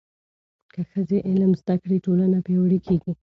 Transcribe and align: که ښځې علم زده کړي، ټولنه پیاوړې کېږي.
که 0.73 0.81
ښځې 0.89 1.17
علم 1.29 1.51
زده 1.61 1.75
کړي، 1.83 1.97
ټولنه 2.05 2.37
پیاوړې 2.45 2.79
کېږي. 2.85 3.11